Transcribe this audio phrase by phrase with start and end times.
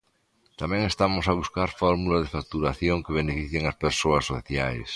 [0.61, 4.87] Tamén estamos a buscar fórmulas de facturación que beneficien as persoas socias.